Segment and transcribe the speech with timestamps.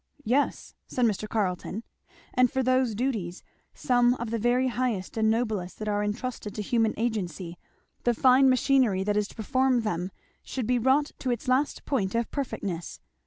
[0.25, 1.29] "Yes!" said Mr.
[1.29, 1.83] Carleton,
[2.33, 3.43] "and for those duties,
[3.75, 7.59] some of the very highest and noblest that are entrusted to human agency,
[8.03, 10.09] the fine machinery that is to perform them
[10.41, 12.99] should be wrought to its last point of perfectness.